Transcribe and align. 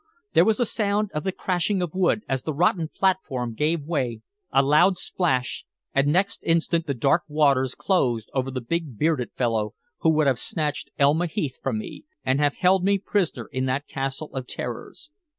There 0.33 0.45
was 0.45 0.57
the 0.57 0.65
sound 0.65 1.11
of 1.13 1.23
the 1.23 1.31
crashing 1.31 1.79
of 1.83 1.93
wood 1.93 2.23
as 2.27 2.41
the 2.41 2.55
rotten 2.55 2.87
platform 2.91 3.53
gave 3.53 3.83
way, 3.83 4.21
a 4.51 4.63
loud 4.63 4.97
splash, 4.97 5.63
and 5.93 6.07
next 6.07 6.43
instant 6.43 6.87
the 6.87 6.95
dark 6.95 7.21
waters 7.27 7.75
closed 7.75 8.31
over 8.33 8.49
the 8.49 8.61
big, 8.61 8.97
bearded 8.97 9.31
fellow 9.33 9.75
who 9.99 10.09
would 10.13 10.25
have 10.25 10.39
snatched 10.39 10.89
Elma 10.97 11.27
Heath 11.27 11.59
from 11.61 11.77
me, 11.77 12.05
and 12.25 12.39
have 12.39 12.55
held 12.55 12.83
me 12.83 12.97
prisoner 12.97 13.47
in 13.51 13.67
that 13.67 13.85
castle 13.87 14.31
of 14.33 14.47
terrors. 14.47 15.11